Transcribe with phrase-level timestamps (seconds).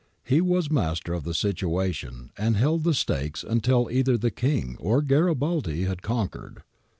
[0.23, 5.03] He was master of the situation and held the stakes until either the King or
[5.03, 6.63] Garibaldi had conquered.